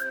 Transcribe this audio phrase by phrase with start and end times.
[0.00, 0.08] Kia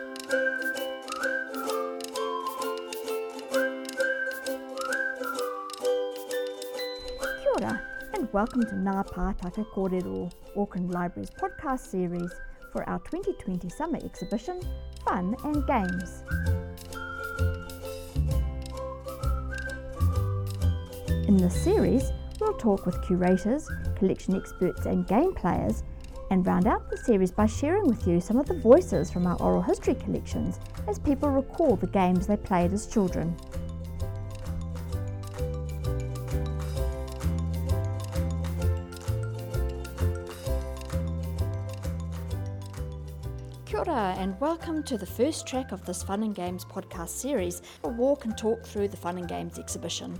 [7.56, 7.82] ora,
[8.14, 12.30] and welcome to Ngā Pātaka Kōrero, Auckland Library's podcast series
[12.72, 14.60] for our 2020 summer exhibition,
[15.04, 16.22] Fun and Games.
[21.26, 25.82] In this series, we'll talk with curators, collection experts, and game players,
[26.30, 29.36] and round out the series by sharing with you some of the voices from our
[29.40, 30.58] oral history collections
[30.88, 33.36] as people recall the games they played as children.
[44.20, 48.26] And welcome to the first track of this Fun and Games podcast series, a walk
[48.26, 50.18] and talk through the Fun and Games exhibition.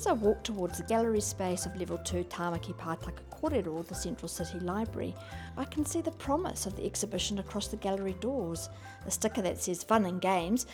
[0.00, 4.28] As I walk towards the gallery space of Level 2 Tāmaki Pātaka Kōrero, the Central
[4.28, 5.14] City Library,
[5.58, 8.70] I can see the promise of the exhibition across the gallery doors,
[9.04, 10.66] a sticker that says Fun and Games,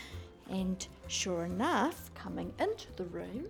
[0.49, 3.47] and sure enough, coming into the room,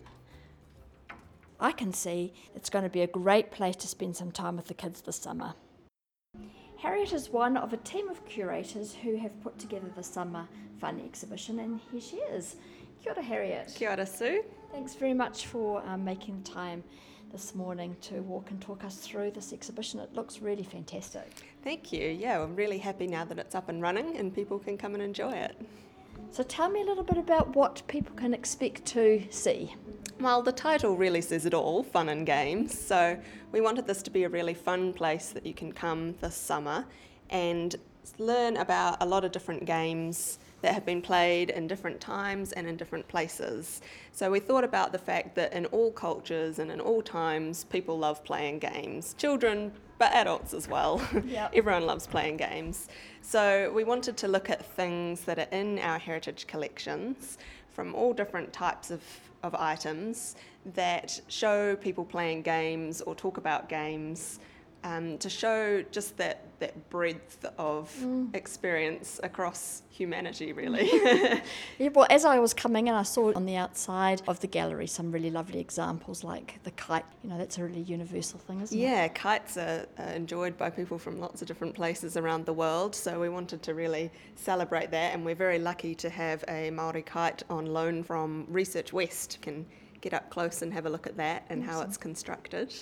[1.61, 4.69] I can see it's going to be a great place to spend some time with
[4.69, 5.53] the kids this summer.
[6.79, 10.49] Harriet is one of a team of curators who have put together the summer
[10.81, 12.57] fun exhibition, and here she is.
[13.03, 13.75] Kia ora, Harriet.
[13.77, 14.43] Kia ora, Sue.
[14.73, 16.83] Thanks very much for um, making the time
[17.33, 20.01] this morning to walk and talk us through this exhibition.
[20.01, 21.31] It looks really fantastic.
[21.63, 22.09] Thank you.
[22.09, 25.03] Yeah, I'm really happy now that it's up and running and people can come and
[25.03, 25.57] enjoy it.
[26.31, 29.75] So, tell me a little bit about what people can expect to see.
[30.21, 32.79] Well, the title really says it all fun and games.
[32.79, 33.19] So,
[33.53, 36.85] we wanted this to be a really fun place that you can come this summer
[37.31, 37.77] and
[38.19, 42.67] learn about a lot of different games that have been played in different times and
[42.67, 43.83] in different places.
[44.11, 47.97] So we thought about the fact that in all cultures and in all times, people
[47.97, 49.15] love playing games.
[49.17, 51.01] Children, but adults as well.
[51.25, 51.53] Yep.
[51.55, 52.89] Everyone loves playing games.
[53.23, 57.39] So we wanted to look at things that are in our heritage collections
[57.71, 59.03] from all different types of,
[59.45, 60.35] of items
[60.75, 64.41] that show people playing games or talk about games
[64.87, 67.93] um, to show just that, that breadth of
[68.35, 70.91] experience across humanity, really.
[71.79, 74.87] Yeah, well, as I was coming in, I saw on the outside of the gallery
[74.87, 77.05] some really lovely examples like the kite.
[77.23, 78.81] You know, that's a really universal thing, isn't it?
[78.81, 82.95] yeah, kites are, are enjoyed by people from lots of different places around the world,
[82.95, 87.03] so we wanted to really celebrate that, and we're very lucky to have a Maori
[87.03, 89.35] kite on loan from Research West.
[89.35, 89.67] You can
[90.01, 92.73] get up close and have a look at that and how it's constructed.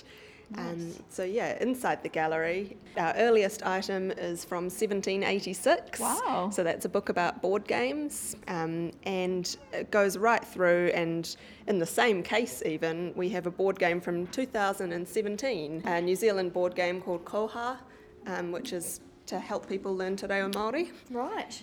[0.57, 5.99] Um, so yeah, inside the gallery, our earliest item is from 1786.
[5.99, 6.49] Wow.
[6.53, 10.91] So that's a book about board games, um, and it goes right through.
[10.93, 11.35] And
[11.67, 16.53] in the same case, even we have a board game from 2017, a New Zealand
[16.53, 17.77] board game called Koha,
[18.27, 20.91] um, which is to help people learn Te Reo Māori.
[21.09, 21.61] Right.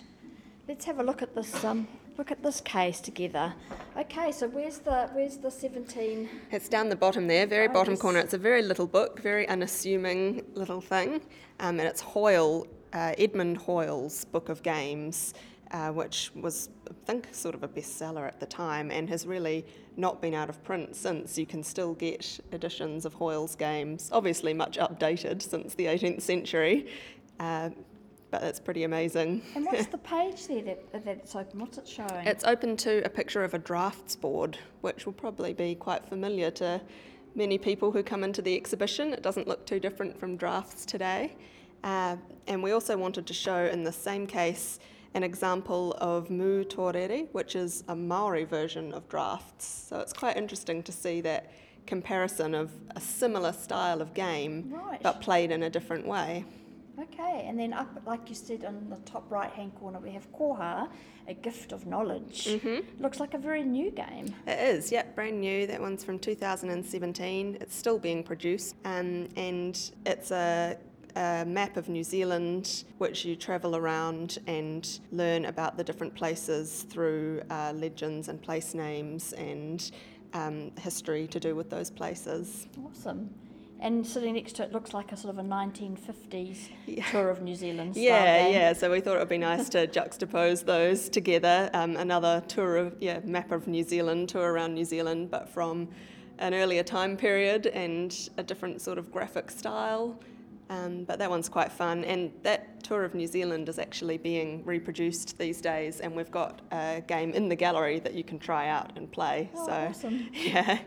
[0.67, 1.63] Let's have a look at this.
[1.63, 1.87] Um,
[2.17, 3.53] look at this case together.
[3.97, 6.29] Okay, so where's the where's the seventeen?
[6.51, 8.19] It's down the bottom there, very Oh, bottom corner.
[8.19, 11.21] It's a very little book, very unassuming little thing,
[11.59, 15.33] um, and it's Hoyle, uh, Edmund Hoyle's book of games,
[15.71, 19.65] uh, which was, I think, sort of a bestseller at the time, and has really
[19.97, 21.37] not been out of print since.
[21.37, 26.87] You can still get editions of Hoyle's games, obviously much updated since the 18th century,
[27.39, 27.69] uh,
[28.33, 29.43] but it's pretty amazing.
[29.53, 31.59] And what's the page there that, that it's open?
[31.59, 32.25] What's it showing?
[32.25, 36.49] It's open to a picture of a drafts board, which will probably be quite familiar
[36.49, 36.81] to
[37.35, 39.13] many people who come into the exhibition.
[39.13, 41.35] It doesn't look too different from drafts today.
[41.83, 42.15] Uh,
[42.47, 44.79] and we also wanted to show in the same case
[45.13, 49.67] an example of mu torere, which is a Maori version of drafts.
[49.89, 51.51] So it's quite interesting to see that
[51.85, 55.03] comparison of a similar style of game, Right.
[55.03, 56.45] but played in a different way.
[56.99, 60.87] Okay, and then up, like you said, on the top right-hand corner, we have Koha,
[61.27, 62.45] a gift of knowledge.
[62.45, 63.01] Mm-hmm.
[63.01, 64.33] Looks like a very new game.
[64.45, 65.65] It is, yep, brand new.
[65.65, 67.57] That one's from 2017.
[67.59, 70.77] It's still being produced, um, and it's a,
[71.15, 76.85] a map of New Zealand which you travel around and learn about the different places
[76.89, 79.91] through uh, legends and place names and
[80.33, 82.67] um, history to do with those places.
[82.85, 83.29] Awesome.
[83.83, 87.03] And sitting next to it looks like a sort of a 1950s Yeah.
[87.11, 87.95] tour of New Zealand.
[87.95, 88.71] style Yeah, yeah.
[88.73, 91.69] So we thought it would be nice to juxtapose those together.
[91.73, 95.89] Um, another tour of, yeah, map of New Zealand, tour around New Zealand, but from
[96.39, 100.17] an earlier time period and a different sort of graphic style.
[100.69, 102.05] Um, but that one's quite fun.
[102.05, 105.99] And that tour of New Zealand is actually being reproduced these days.
[105.99, 109.49] And we've got a game in the gallery that you can try out and play.
[109.57, 110.29] Oh, so, awesome.
[110.33, 110.79] yeah.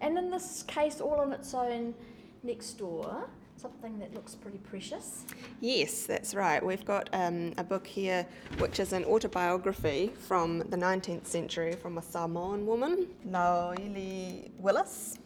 [0.00, 1.94] And in this case, all on its own,
[2.42, 5.24] next door, something that looks pretty precious.
[5.60, 6.64] Yes, that's right.
[6.64, 8.26] We've got um, a book here
[8.58, 15.18] which is an autobiography from the 19th century from a Samoan woman, Naoili Willis.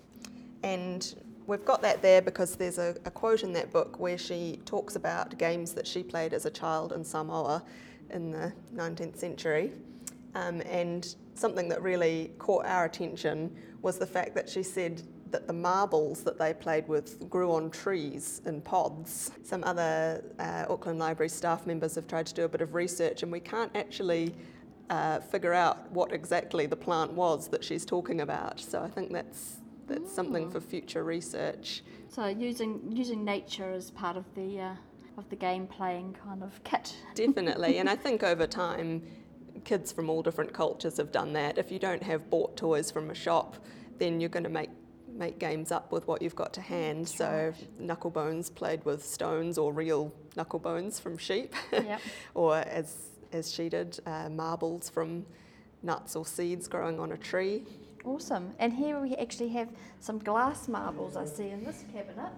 [0.62, 1.14] And
[1.46, 4.96] we've got that there because there's a, a quote in that book where she talks
[4.96, 7.62] about games that she played as a child in Samoa
[8.10, 9.72] in the 19th century.
[10.34, 15.46] Um, and something that really caught our attention was the fact that she said that
[15.46, 19.32] the marbles that they played with grew on trees in pods.
[19.42, 23.22] Some other uh, Auckland Library staff members have tried to do a bit of research,
[23.22, 24.34] and we can't actually
[24.90, 28.60] uh, figure out what exactly the plant was that she's talking about.
[28.60, 29.56] So I think that's
[29.86, 31.82] that's something for future research.
[32.08, 34.74] So using using nature as part of the uh,
[35.18, 36.94] of the game playing kind of kit.
[37.14, 39.02] Definitely, and I think over time,
[39.64, 41.58] kids from all different cultures have done that.
[41.58, 43.56] If you don't have bought toys from a shop,
[43.98, 44.70] then you're going to make
[45.22, 47.06] make games up with what you've got to hand.
[47.06, 52.00] That's so knuckle bones played with stones or real knuckle bones from sheep, Yep.
[52.34, 52.88] or as
[53.32, 55.24] as she did, uh, marbles from
[55.82, 57.62] nuts or seeds growing on a tree.
[58.04, 58.50] Awesome.
[58.58, 59.68] And here we actually have
[60.00, 62.32] some glass marbles I see in this cabinet.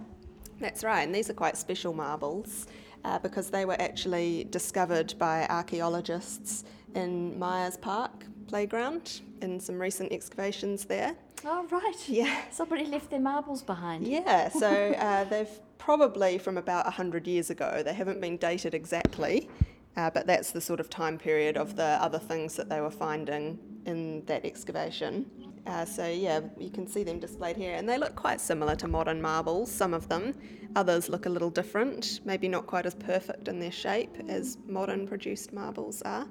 [0.60, 2.66] That's right, and these are quite special marbles
[3.04, 6.64] uh, because they were actually discovered by archaeologists
[6.94, 8.12] in Myers Park
[8.46, 11.16] playground in some recent excavations there.
[11.46, 12.08] Oh right.
[12.08, 12.43] Yeah.
[12.50, 14.06] Somebody left their marbles behind.
[14.06, 17.82] Yeah, so uh, they've probably from about 100 years ago.
[17.85, 19.50] They haven't been dated exactly,
[19.96, 22.91] uh, but that's the sort of time period of the other things that they were
[22.91, 25.26] finding in that excavation.
[25.67, 28.88] Uh, so yeah, you can see them displayed here, and they look quite similar to
[28.88, 29.70] modern marbles.
[29.70, 30.35] Some of them,
[30.76, 35.06] others look a little different, maybe not quite as perfect in their shape as modern
[35.06, 36.26] produced marbles are.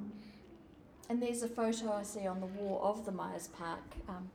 [1.09, 4.29] And there's a photo I see on the wall of the Myers Park um,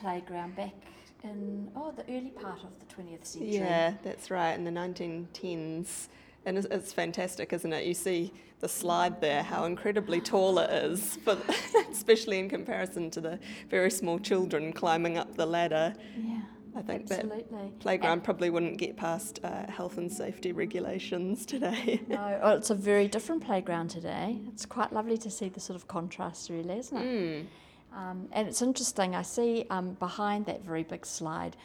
[0.00, 0.74] playground back
[1.22, 3.56] in oh the early part of the 20th century.
[3.56, 6.08] Yeah, that's right, in the 1910s.
[6.46, 7.84] And it's, it's fantastic, isn't it?
[7.84, 11.38] You see the slide there, how incredibly tall it is, but
[11.90, 13.38] especially in comparison to the
[13.68, 15.94] very small children climbing up the ladder.
[16.16, 16.40] Yeah.
[16.76, 17.44] I think Absolutely.
[17.50, 22.00] that playground probably wouldn't get past uh, health and safety regulations today.
[22.06, 24.38] No, oh, it's a very different playground today.
[24.52, 27.04] It's quite lovely to see the sort of contrast, really, isn't it?
[27.04, 27.46] Mm.
[27.94, 29.14] Um, and it's interesting.
[29.14, 31.56] I see um, behind that very big slide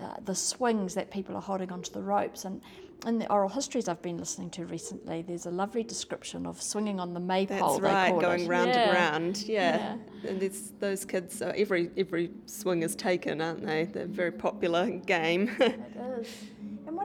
[0.00, 2.44] uh, the swings that people are holding onto the ropes.
[2.44, 2.60] And
[3.06, 6.98] in the oral histories I've been listening to recently, there's a lovely description of swinging
[7.00, 7.78] on the maypole.
[7.78, 8.48] That's right, going it.
[8.48, 8.80] round Yeah.
[8.80, 9.44] and round.
[9.46, 9.96] Yeah,
[10.26, 11.42] and it's those kids.
[11.42, 13.84] Uh, every every swing is taken, aren't they?
[13.84, 15.50] They're a very popular game.
[15.60, 15.80] It
[16.20, 16.28] is.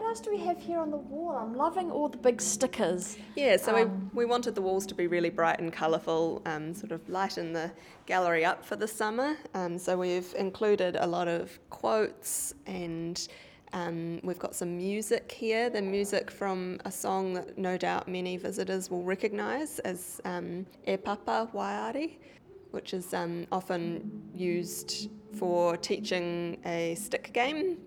[0.07, 1.35] Else do we have here on the wall?
[1.35, 3.17] I'm loving all the big stickers.
[3.35, 6.73] Yeah, so Um, we, we wanted the walls to be really bright and colourful, um,
[6.73, 7.71] sort of lighten the
[8.05, 9.35] gallery up for the summer.
[9.53, 13.27] Um, so we've included a lot of quotes and
[13.73, 18.37] um, we've got some music here, the music from a song that no doubt many
[18.37, 22.13] visitors will recognise as um, E Papa Waiari,
[22.71, 27.77] which is um, often used for teaching a stick game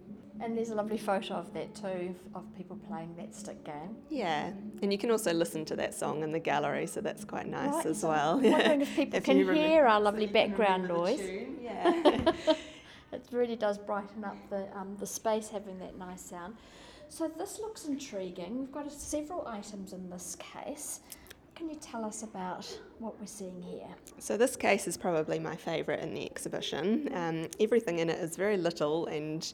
[0.43, 3.97] And there's a lovely photo of that too, of people playing that stick game.
[4.09, 4.51] Yeah,
[4.83, 7.73] and you can also listen to that song in the gallery, so that's quite nice
[7.73, 8.39] Right, as so well.
[8.39, 11.21] I'm wondering if people can you hear our lovely you can background noise.
[11.61, 12.33] Yeah.
[13.13, 16.55] It really does brighten up the, um, the space having that nice sound.
[17.09, 18.61] So this looks intriguing.
[18.61, 21.01] We've got several items in this case.
[21.61, 22.67] Can you tell us about
[23.01, 23.87] what we're seeing here?
[24.19, 27.11] so this case is probably my favourite in the exhibition.
[27.15, 29.53] Um, everything in it is very little and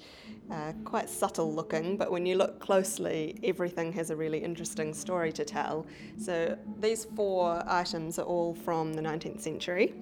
[0.48, 5.32] uh, quite subtle looking, but when you look closely, everything has a really interesting story
[5.32, 5.84] to tell.
[6.16, 9.92] So these four items are all from the 19th century.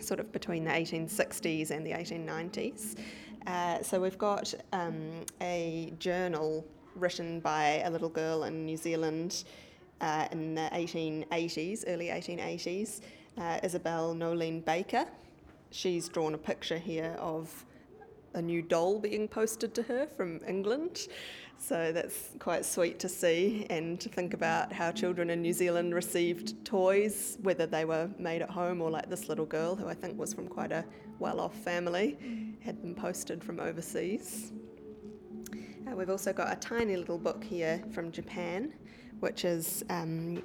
[0.00, 2.98] sort of between the 1860s and the 1890s.
[3.46, 9.44] Uh, so we've got um, a journal written by a little girl in New Zealand
[10.02, 13.00] uh, in the 1880s, early 1880s,
[13.38, 15.06] uh, Isabel Nolene Baker.
[15.70, 17.64] She's drawn a picture here of
[18.34, 21.08] a new doll being posted to her from England.
[21.58, 25.94] So that's quite sweet to see and to think about how children in New Zealand
[25.94, 29.94] received toys, whether they were made at home or like this little girl, who I
[29.94, 30.84] think was from quite a
[31.20, 32.18] well off family,
[32.60, 34.52] had them posted from overseas.
[35.86, 38.72] Uh, we've also got a tiny little book here from Japan,
[39.22, 40.42] which is um,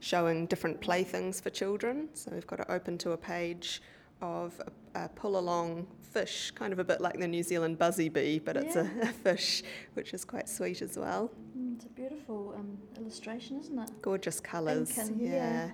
[0.00, 2.10] showing different playthings for children.
[2.12, 3.80] So we've got it open to a page
[4.20, 4.60] of
[4.94, 8.38] a, a pull along fish, kind of a bit like the New Zealand buzzy bee,
[8.38, 9.62] but it's a, a fish,
[9.94, 11.30] which is quite sweet as well.
[11.58, 13.90] Mm, it's a beautiful um, illustration, isn't it?
[14.02, 14.92] Gorgeous colours.
[15.16, 15.70] Yeah.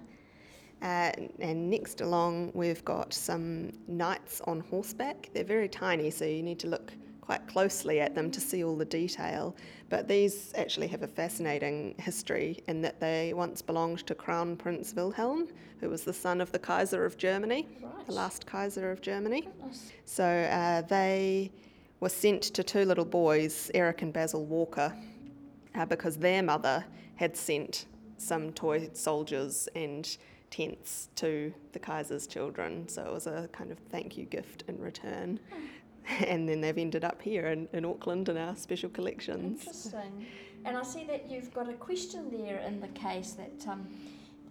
[0.81, 1.11] yeah.
[1.11, 5.29] Uh, and next along, we've got some knights on horseback.
[5.35, 6.93] They're very tiny, so you need to look
[7.25, 9.57] quite closely at them to see all the detail.
[9.89, 14.93] But these actually have a fascinating history in that they once belonged to Crown Prince
[14.95, 15.49] Wilhelm,
[15.81, 18.07] who was the son of the Kaiser of Germany, Right.
[18.07, 19.43] the last Kaiser of Germany.
[19.43, 19.93] Goodness.
[20.05, 21.51] So uh, they
[22.01, 24.95] were sent to two little boys, Eric and Basil Walker,
[25.75, 26.85] uh, because their mother
[27.17, 27.87] had sent
[28.19, 30.17] some toy soldiers and
[30.51, 32.87] tents to the Kaiser's children.
[32.89, 35.41] So it was a kind of thank you gift in return.
[36.27, 39.61] And then they've ended up here in, in Auckland in our special collections.
[39.61, 40.27] Interesting.
[40.65, 43.89] And I see that you've got a question there in the case that um,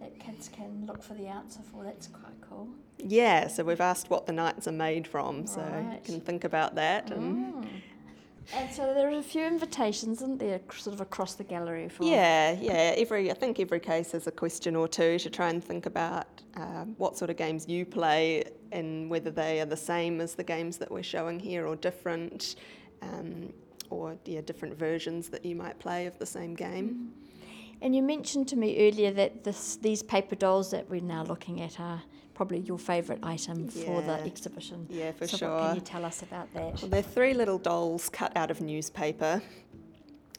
[0.00, 1.84] that kids can look for the answer for.
[1.84, 2.68] That's quite cool.
[2.98, 5.60] Yeah, so we've asked what the knights are made from, so
[5.92, 7.10] you can think about that.
[7.10, 7.68] And Mm.
[8.52, 12.04] And so there are a few invitations, isn't there, sort of across the gallery for
[12.04, 12.94] Yeah, yeah.
[12.96, 16.26] Every I think every case has a question or two to try and think about
[16.56, 18.44] uh, what sort of games you play
[18.74, 22.56] and whether they are the same as the games that we're showing here or different,
[23.00, 23.52] um,
[23.88, 27.12] or yeah, different versions that you might play of the same game.
[27.80, 31.60] And you mentioned to me earlier that this, these paper dolls that we're now looking
[31.60, 32.02] at are
[32.34, 34.86] probably your favourite item for the exhibition.
[34.90, 35.50] Yeah, for so sure.
[35.50, 36.82] what can you tell us about that?
[36.82, 39.40] Well, they're three little dolls cut out of newspaper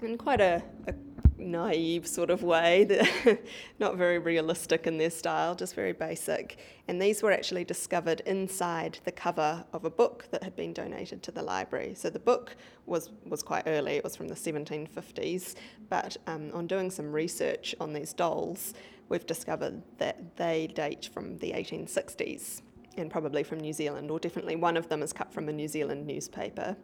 [0.01, 0.93] in quite a, a
[1.37, 2.87] naive sort of way,
[3.79, 6.57] not very realistic in their style, just very basic.
[6.87, 11.23] And these were actually discovered inside the cover of a book that had been donated
[11.23, 11.93] to the library.
[11.95, 15.55] So the book was, was quite early, it was from the 1750s,
[15.89, 18.73] but um, on doing some research on these dolls,
[19.09, 22.61] we've discovered that they date from the 1860s
[22.97, 25.67] and probably from New Zealand, or definitely one of them is cut from a New
[25.67, 26.77] Zealand newspaper.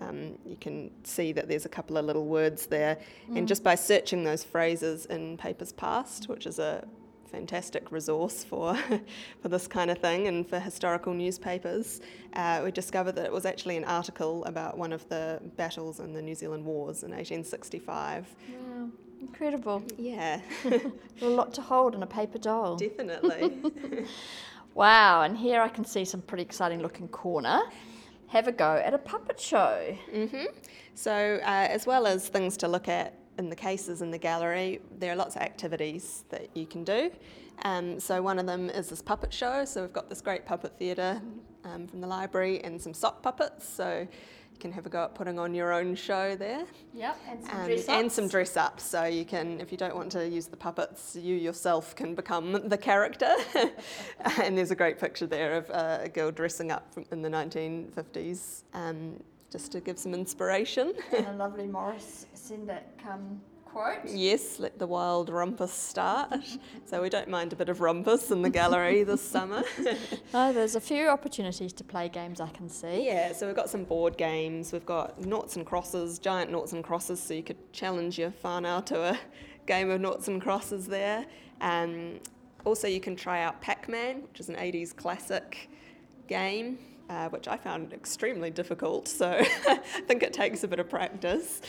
[0.00, 2.98] Um, you can see that there's a couple of little words there,
[3.34, 6.86] and just by searching those phrases in Papers Past, which is a
[7.30, 8.74] fantastic resource for
[9.42, 12.00] for this kind of thing and for historical newspapers,
[12.34, 16.12] uh, we discovered that it was actually an article about one of the battles in
[16.12, 18.26] the New Zealand Wars in 1865.
[18.48, 18.88] Wow,
[19.20, 19.84] incredible.
[19.98, 20.40] Yeah,
[21.22, 22.76] A lot to hold in a paper doll.
[22.76, 23.52] definitely.
[24.74, 27.60] Wow, and here I can see some pretty exciting looking corner.
[28.30, 29.96] Have a go at a puppet show.
[30.12, 30.44] hmm
[30.94, 34.80] So, uh, as well as things to look at in the cases in the gallery,
[34.98, 37.10] there are lots of activities that you can do.
[37.64, 39.64] Um, so, one of them is this puppet show.
[39.64, 41.20] So, we've got this great puppet theatre
[41.64, 43.68] um, from the library and some sock puppets.
[43.68, 44.06] So,
[44.60, 46.64] can have a go at putting on your own show there.
[46.94, 48.30] Yep, and some Um, dress and some ups.
[48.32, 48.84] dress ups.
[48.84, 52.68] So you can, if you don't want to use the puppets, you yourself can become
[52.68, 53.32] the character.
[54.42, 59.20] and there's a great picture there of a girl dressing up in the 1950s, um,
[59.50, 60.92] just to give some inspiration.
[61.12, 63.40] and a lovely Maurice Sendak um,
[63.70, 63.98] quote.
[64.04, 66.34] yes, let the wild rumpus start.
[66.84, 69.62] so we don't mind a bit of rumpus in the gallery this summer.
[70.32, 73.06] No, there's a few opportunities to play games I can see.
[73.06, 74.72] Yeah, so we've got some board games.
[74.72, 78.84] We've got noughts and crosses, giant noughts and crosses, so you could challenge your whānau
[78.86, 79.18] to a
[79.66, 81.26] game of noughts and crosses there.
[81.60, 82.20] Um,
[82.64, 85.70] also, you can try out Pac Man, which is an 80s classic
[86.28, 86.78] game.
[87.08, 91.60] Uh, which I found extremely difficult, so I think it takes a bit of practice.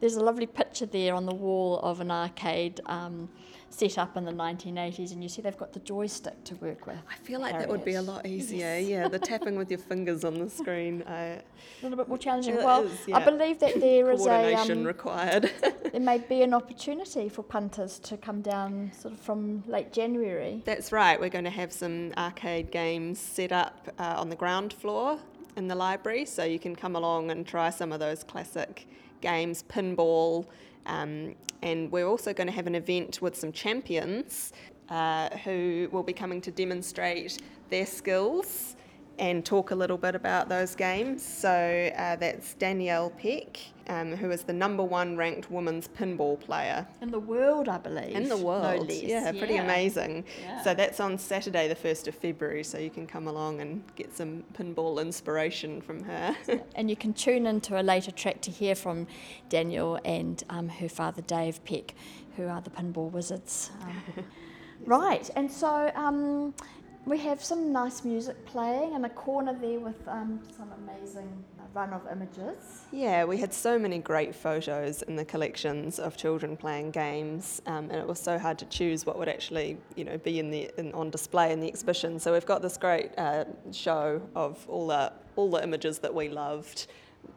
[0.00, 3.28] There's a lovely picture there on the wall of an arcade um,
[3.70, 6.96] set up in the 1980s, and you see they've got the joystick to work with.
[7.10, 8.78] I feel like that would be a lot easier.
[8.78, 11.02] Yeah, the tapping with your fingers on the screen.
[11.06, 11.42] I, A
[11.82, 12.56] little bit more challenging.
[12.56, 15.50] Well, is, I believe that there is a um, required.
[15.92, 20.62] there may be an opportunity for punters to come down sort of from late January.
[20.64, 21.20] That's right.
[21.20, 25.18] We're going to have some arcade games set up uh, on the ground floor
[25.56, 28.86] in the library, so you can come along and try some of those classic
[29.20, 30.46] games, pinball,
[30.86, 34.52] um, and we're also going to have an event with some champions
[34.88, 37.38] uh, who will be coming to demonstrate
[37.70, 38.76] their skills
[39.18, 41.22] and talk a little bit about those games.
[41.24, 43.58] So uh, that's Danielle Peck,
[43.88, 48.14] um, who is the number one ranked women's pinball player In the world, I believe.
[48.14, 49.02] in the world, no less.
[49.02, 49.64] yeah, pretty Yeah.
[49.64, 50.24] amazing.
[50.42, 50.62] Yeah.
[50.62, 54.14] So that's on Saturday, the 1st of February, so you can come along and get
[54.14, 56.36] some pinball inspiration from her.
[56.74, 59.06] And you can tune into a later track to hear from
[59.48, 61.94] Danielle and um, her father Dave Peck,
[62.36, 63.70] who are the pinball wizards.
[63.82, 64.24] Um,
[64.84, 66.52] right, and so um,
[67.06, 71.92] we have some nice music playing and a corner there with um, some amazing run
[71.92, 72.56] of images.
[72.90, 77.90] yeah, we had so many great photos in the collections of children playing games, um,
[77.90, 80.70] and it was so hard to choose what would actually, you know, be in the
[80.78, 82.18] in, on display in the exhibition.
[82.18, 86.28] So we've got this great uh, show of all the all the images that we
[86.28, 86.86] loved.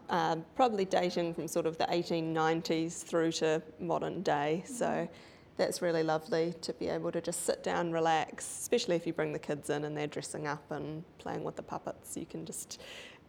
[0.09, 4.63] um, probably dating from sort of the 1890s through to modern day.
[4.65, 5.07] So
[5.59, 9.33] that's really lovely to be able to just sit down, relax, especially if you bring
[9.33, 12.15] the kids in and they're dressing up and playing with the puppets.
[12.15, 12.81] You can just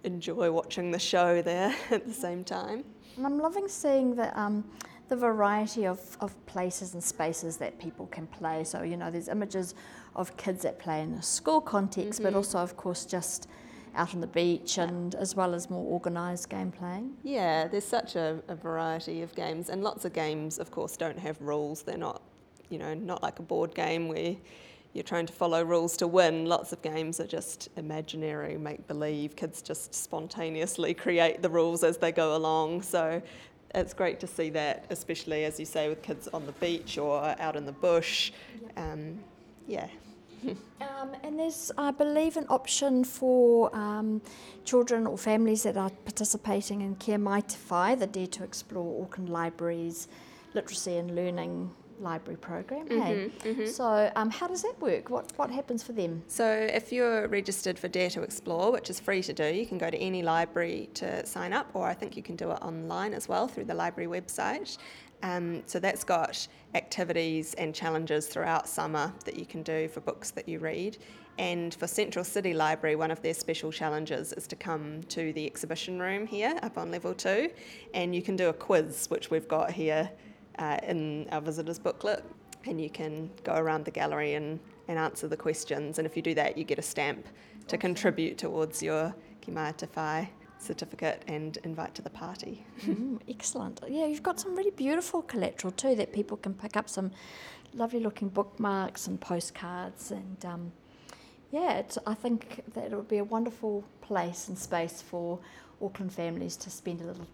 [0.04, 2.84] enjoy watching the show there at the same time.
[3.16, 4.64] And I'm loving seeing the, um,
[5.08, 8.62] the variety of, of places and spaces that people can play.
[8.62, 9.74] So, you know, there's images
[10.14, 12.28] of kids that play in a school context, mm-hmm.
[12.28, 13.48] but also, of course, just
[13.94, 17.16] out on the beach and as well as more organised game playing?
[17.22, 21.18] Yeah, there's such a, a, variety of games, and lots of games, of course, don't
[21.18, 21.82] have rules.
[21.82, 22.22] They're not,
[22.68, 24.36] you know, not like a board game where
[24.92, 26.46] you're trying to follow rules to win.
[26.46, 29.36] Lots of games are just imaginary, make believe.
[29.36, 32.82] Kids just spontaneously create the rules as they go along.
[32.82, 33.22] So
[33.74, 37.22] it's great to see that, especially as you say, with kids on the beach or
[37.38, 38.32] out in the bush.
[38.76, 39.20] Um,
[39.68, 39.86] yeah.
[40.80, 44.22] um, and there's, I believe, an option for um,
[44.64, 49.28] children or families that are participating in Kia Mai Te the Dare to Explore Auckland
[49.28, 50.08] Libraries
[50.54, 51.70] literacy and learning
[52.00, 52.88] library program.
[52.88, 53.30] Mm-hmm, hey?
[53.44, 53.66] Mm-hmm.
[53.66, 55.10] So, um, how does that work?
[55.10, 56.22] What what happens for them?
[56.26, 59.78] So, if you're registered for Dare to Explore, which is free to do, you can
[59.78, 63.14] go to any library to sign up, or I think you can do it online
[63.14, 64.78] as well through the library website.
[65.22, 70.30] Um, so that's got activities and challenges throughout summer that you can do for books
[70.32, 70.98] that you read.
[71.38, 75.46] And for Central City Library, one of their special challenges is to come to the
[75.46, 77.50] exhibition room here up on level two,
[77.94, 80.10] and you can do a quiz, which we've got here
[80.58, 82.24] uh, in our visitors booklet.
[82.66, 85.98] And you can go around the gallery and, and answer the questions.
[85.98, 87.26] And if you do that, you get a stamp
[87.68, 92.64] to contribute towards your Te Whai certificate and invite to the party.
[92.82, 93.80] Mm, excellent.
[93.88, 97.10] Yeah, you've got some really beautiful collateral too that people can pick up some
[97.74, 100.72] lovely looking bookmarks and postcards and um,
[101.50, 105.38] yeah, I think that it would be a wonderful place and space for
[105.82, 107.26] Auckland families to spend a little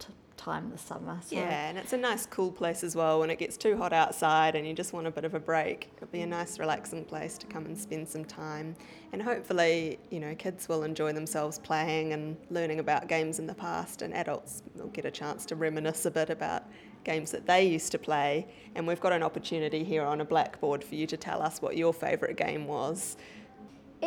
[0.47, 1.19] time this summer.
[1.25, 1.35] So.
[1.35, 4.55] Yeah, and it's a nice cool place as well when it gets too hot outside
[4.55, 5.91] and you just want a bit of a break.
[5.97, 8.77] It'll be a nice relaxing place to come and spend some time.
[9.13, 13.55] And hopefully, you know, kids will enjoy themselves playing and learning about games in the
[13.55, 16.63] past and adults will get a chance to reminisce a bit about
[17.03, 18.47] games that they used to play.
[18.77, 21.77] And we've got an opportunity here on a blackboard for you to tell us what
[21.77, 23.17] your favourite game was.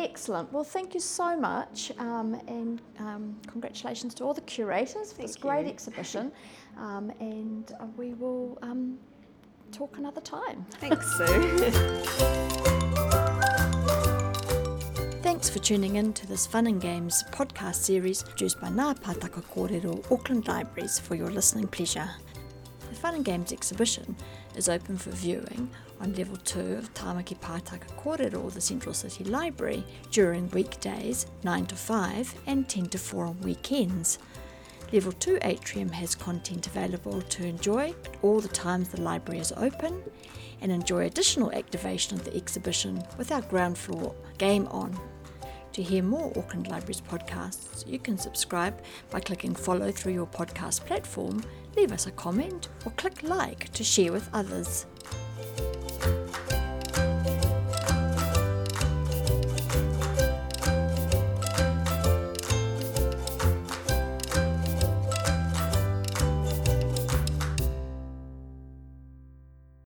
[0.00, 0.50] Excellent.
[0.50, 5.28] Well, thank you so much, um, and um, congratulations to all the curators for thank
[5.28, 5.72] this great you.
[5.72, 6.32] exhibition.
[6.78, 8.98] Um, and uh, we will um,
[9.72, 10.64] talk another time.
[10.70, 11.26] Thanks, Sue.
[15.22, 19.42] Thanks for tuning in to this Fun and Games podcast series produced by Ngā Pātaka
[19.54, 22.08] Kōrero Auckland Libraries for your listening pleasure.
[22.88, 24.16] The Fun and Games exhibition
[24.56, 25.68] is open for viewing
[26.00, 31.76] on level 2 of Tāmaki Pātaka Kōrero, the Central City Library, during weekdays 9 to
[31.76, 34.18] 5 and 10 to 4 on weekends.
[34.92, 39.52] Level 2 atrium has content available to enjoy at all the times the library is
[39.56, 40.02] open
[40.60, 44.98] and enjoy additional activation of the exhibition with our ground floor game on.
[45.74, 50.84] To hear more Auckland Libraries podcasts, you can subscribe by clicking follow through your podcast
[50.84, 51.44] platform,
[51.76, 54.86] leave us a comment, or click like to share with others.